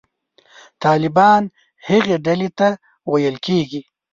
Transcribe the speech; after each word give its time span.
طالبان 0.83 1.43
هغې 1.89 2.15
ډلې 2.25 2.49
ته 2.57 2.67
ویل 3.11 3.35
کېږي. 3.45 3.81